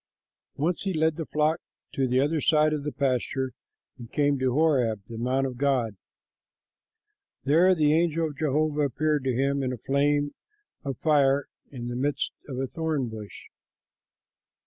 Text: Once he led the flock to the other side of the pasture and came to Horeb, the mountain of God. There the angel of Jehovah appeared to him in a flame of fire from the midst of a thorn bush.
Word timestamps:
Once 0.57 0.81
he 0.81 0.93
led 0.95 1.15
the 1.15 1.27
flock 1.27 1.61
to 1.93 2.07
the 2.07 2.19
other 2.19 2.41
side 2.41 2.73
of 2.73 2.81
the 2.83 2.91
pasture 2.91 3.51
and 3.99 4.11
came 4.11 4.39
to 4.39 4.51
Horeb, 4.51 5.01
the 5.07 5.19
mountain 5.19 5.51
of 5.51 5.57
God. 5.59 5.95
There 7.43 7.75
the 7.75 7.93
angel 7.93 8.25
of 8.29 8.35
Jehovah 8.39 8.81
appeared 8.81 9.23
to 9.25 9.35
him 9.35 9.61
in 9.61 9.71
a 9.71 9.77
flame 9.77 10.33
of 10.83 10.97
fire 10.97 11.45
from 11.69 11.87
the 11.87 11.95
midst 11.95 12.31
of 12.47 12.57
a 12.59 12.65
thorn 12.65 13.09
bush. 13.09 13.41